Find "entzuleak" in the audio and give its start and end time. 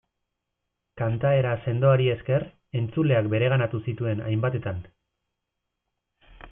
2.81-3.31